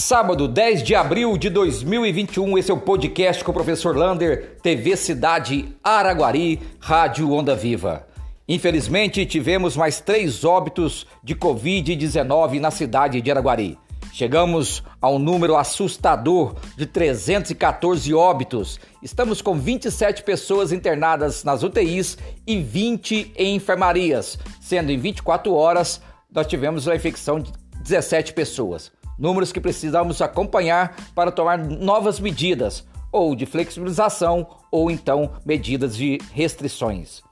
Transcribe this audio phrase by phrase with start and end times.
[0.00, 4.96] Sábado, 10 de abril de 2021, esse é o podcast com o professor Lander, TV
[4.96, 8.06] Cidade Araguari, Rádio Onda Viva.
[8.48, 13.78] Infelizmente, tivemos mais três óbitos de Covid-19 na cidade de Araguari.
[14.10, 18.80] Chegamos a um número assustador de 314 óbitos.
[19.02, 26.00] Estamos com 27 pessoas internadas nas UTIs e 20 em enfermarias, sendo em 24 horas
[26.32, 28.90] nós tivemos a infecção de 17 pessoas
[29.20, 36.18] números que precisamos acompanhar para tomar novas medidas, ou de flexibilização, ou então medidas de
[36.32, 37.22] restrições.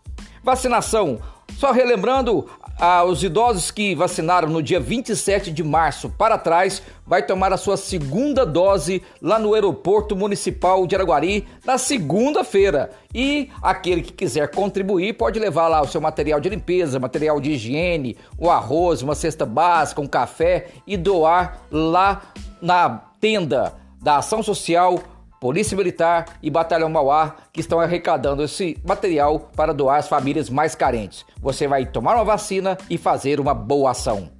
[0.45, 1.19] Vacinação.
[1.58, 2.46] Só relembrando,
[2.78, 7.76] aos idosos que vacinaram no dia 27 de março para trás, vai tomar a sua
[7.76, 12.92] segunda dose lá no aeroporto municipal de Araguari na segunda-feira.
[13.12, 17.50] E aquele que quiser contribuir pode levar lá o seu material de limpeza, material de
[17.50, 22.22] higiene, o arroz, uma cesta básica, um café e doar lá
[22.62, 25.02] na tenda da Ação Social
[25.41, 30.75] Polícia Militar e Batalhão Mauá que estão arrecadando esse material para doar às famílias mais
[30.75, 31.25] carentes.
[31.41, 34.30] Você vai tomar uma vacina e fazer uma boa ação.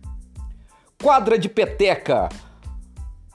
[1.01, 2.29] Quadra de peteca.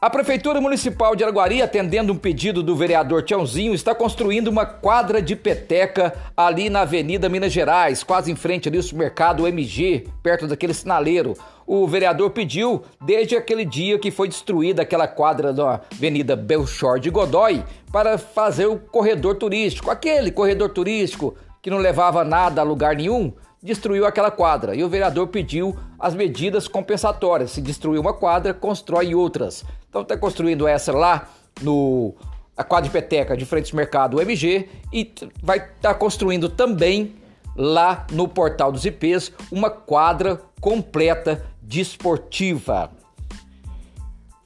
[0.03, 5.21] A Prefeitura Municipal de Araguari, atendendo um pedido do vereador Tiãozinho, está construindo uma quadra
[5.21, 10.45] de peteca ali na Avenida Minas Gerais, quase em frente ali ao supermercado MG, perto
[10.45, 11.35] daquele sinaleiro.
[11.65, 17.09] O vereador pediu desde aquele dia que foi destruída aquela quadra da Avenida Belchor de
[17.09, 22.93] Godói para fazer o corredor turístico, aquele corredor turístico que não levava nada a lugar
[22.97, 23.31] nenhum,
[23.63, 27.51] destruiu aquela quadra e o vereador pediu as medidas compensatórias.
[27.51, 29.63] Se destruir uma quadra, constrói outras.
[29.87, 31.29] Então está construindo essa lá
[31.61, 32.13] no
[32.57, 37.15] a quadra de peteca de frente ao mercado MG e vai estar tá construindo também
[37.55, 42.91] lá no portal dos IPs uma quadra completa desportiva.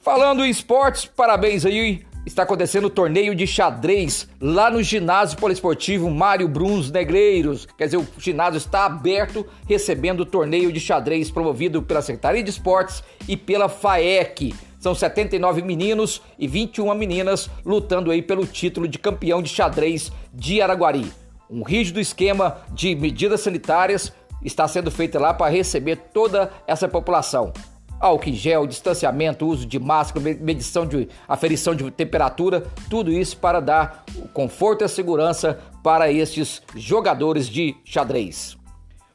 [0.00, 6.10] Falando em esportes, parabéns aí está acontecendo o torneio de xadrez lá no ginásio poliesportivo
[6.10, 7.66] Mário Bruns Negreiros.
[7.76, 12.50] Quer dizer, o ginásio está aberto recebendo o torneio de xadrez promovido pela Secretaria de
[12.50, 14.54] Esportes e pela FAEC.
[14.78, 20.60] São 79 meninos e 21 meninas lutando aí pelo título de campeão de xadrez de
[20.60, 21.10] Araguari.
[21.50, 24.12] Um rígido esquema de medidas sanitárias
[24.44, 27.52] está sendo feito lá para receber toda essa população
[28.00, 33.60] álcool em gel, distanciamento, uso de máscara, medição de aferição de temperatura, tudo isso para
[33.60, 38.56] dar conforto e segurança para estes jogadores de xadrez.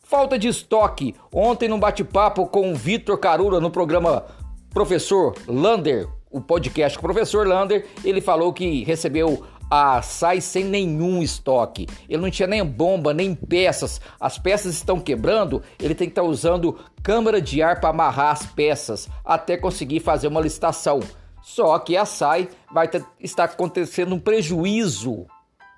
[0.03, 1.15] Falta de estoque.
[1.31, 4.25] Ontem num bate-papo com o Vitor Carura no programa
[4.71, 10.63] Professor Lander, o podcast com o Professor Lander, ele falou que recebeu a sai sem
[10.63, 11.87] nenhum estoque.
[12.07, 13.99] Ele não tinha nem bomba, nem peças.
[14.19, 18.31] As peças estão quebrando, ele tem que estar tá usando câmara de ar para amarrar
[18.31, 20.99] as peças até conseguir fazer uma licitação.
[21.41, 23.03] Só que a SAI vai ter,
[23.37, 25.25] acontecendo um prejuízo.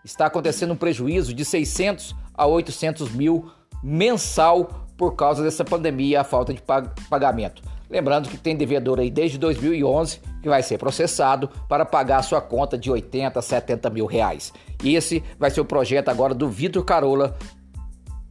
[0.03, 3.49] Está acontecendo um prejuízo de 600 a 800 mil
[3.83, 6.61] mensal por causa dessa pandemia, a falta de
[7.09, 7.61] pagamento.
[7.89, 12.77] Lembrando que tem devedor aí desde 2011 que vai ser processado para pagar sua conta
[12.77, 14.53] de 80, 70 mil reais.
[14.83, 17.37] E esse vai ser o projeto agora do Vitor Carola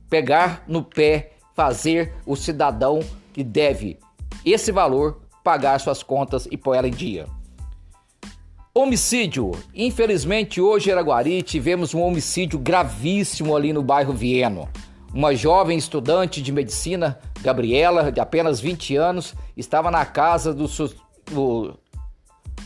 [0.09, 3.01] pegar no pé, fazer o cidadão
[3.33, 3.99] que deve
[4.45, 7.27] esse valor pagar suas contas e pôr ela em dia.
[8.75, 9.53] Homicídio.
[9.73, 14.69] Infelizmente, hoje em Araguari tivemos um homicídio gravíssimo ali no bairro Vieno.
[15.15, 20.67] Uma jovem estudante de medicina, Gabriela, de apenas 20 anos, estava na casa do,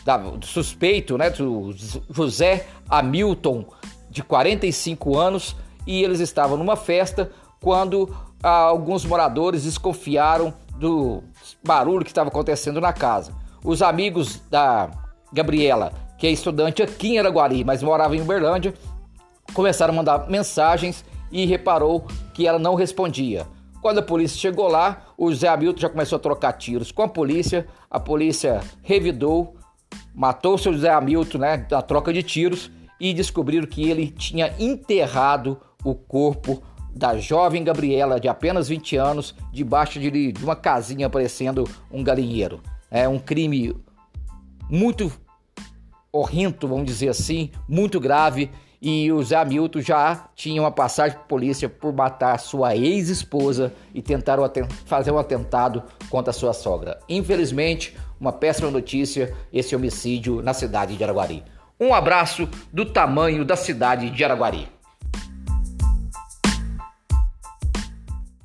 [0.02, 1.74] da, do suspeito, né, do
[2.08, 3.66] José Hamilton,
[4.08, 5.54] de 45 anos,
[5.86, 11.22] e eles estavam numa festa quando ah, alguns moradores desconfiaram do
[11.62, 13.34] barulho que estava acontecendo na casa.
[13.62, 14.90] Os amigos da
[15.30, 18.72] Gabriela, que é estudante aqui em Araguari, mas morava em Uberlândia,
[19.52, 22.06] começaram a mandar mensagens e reparou
[22.38, 23.48] que ela não respondia.
[23.82, 27.08] Quando a polícia chegou lá, o Zé Hamilton já começou a trocar tiros com a
[27.08, 27.66] polícia.
[27.90, 29.56] A polícia revidou,
[30.14, 32.70] matou o seu Zé Hamilton, né, da troca de tiros
[33.00, 36.62] e descobriram que ele tinha enterrado o corpo
[36.94, 42.60] da jovem Gabriela, de apenas 20 anos, debaixo de, de uma casinha parecendo um galinheiro.
[42.88, 43.74] É um crime
[44.70, 45.10] muito
[46.12, 48.48] horrendo, vamos dizer assim, muito grave
[48.80, 54.00] e o Zé Hamilton já tinha uma passagem por polícia por matar sua ex-esposa e
[54.00, 54.38] tentar
[54.86, 56.98] fazer um atentado contra sua sogra.
[57.08, 61.42] Infelizmente, uma péssima notícia esse homicídio na cidade de Araguari.
[61.80, 64.68] Um abraço do tamanho da cidade de Araguari.